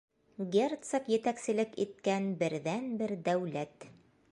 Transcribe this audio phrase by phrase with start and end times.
[0.53, 3.89] Герцог етәкселек иткән берҙән-бер дәүләт.